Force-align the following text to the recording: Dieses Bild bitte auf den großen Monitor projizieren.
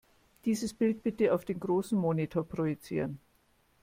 Dieses 0.45 0.73
Bild 0.73 1.03
bitte 1.03 1.31
auf 1.31 1.45
den 1.45 1.59
großen 1.59 1.95
Monitor 1.95 2.43
projizieren. 2.49 3.19